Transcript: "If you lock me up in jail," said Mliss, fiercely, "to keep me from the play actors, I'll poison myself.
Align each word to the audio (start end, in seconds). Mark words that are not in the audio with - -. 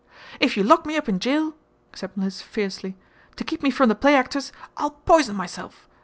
"If 0.39 0.57
you 0.57 0.63
lock 0.63 0.87
me 0.87 0.97
up 0.97 1.07
in 1.07 1.19
jail," 1.19 1.53
said 1.93 2.17
Mliss, 2.17 2.41
fiercely, 2.41 2.97
"to 3.35 3.43
keep 3.43 3.61
me 3.61 3.69
from 3.69 3.87
the 3.87 3.93
play 3.93 4.15
actors, 4.15 4.51
I'll 4.77 4.89
poison 4.89 5.35
myself. 5.35 5.87